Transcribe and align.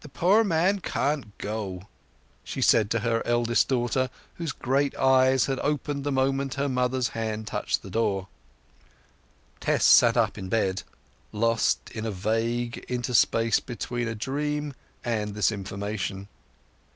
"The 0.00 0.08
poor 0.08 0.42
man 0.42 0.80
can't 0.80 1.38
go," 1.38 1.86
she 2.42 2.60
said 2.60 2.90
to 2.90 2.98
her 2.98 3.24
eldest 3.24 3.68
daughter, 3.68 4.10
whose 4.38 4.50
great 4.50 4.92
eyes 4.96 5.46
had 5.46 5.60
opened 5.60 6.02
the 6.02 6.10
moment 6.10 6.54
her 6.54 6.68
mother's 6.68 7.10
hand 7.10 7.46
touched 7.46 7.82
the 7.82 7.88
door. 7.90 8.26
Tess 9.60 9.84
sat 9.84 10.16
up 10.16 10.36
in 10.36 10.48
bed, 10.48 10.82
lost 11.30 11.90
in 11.92 12.04
a 12.04 12.10
vague 12.10 12.78
interspace 12.88 13.60
between 13.60 14.08
a 14.08 14.16
dream 14.16 14.74
and 15.04 15.36
this 15.36 15.52
information. 15.52 16.26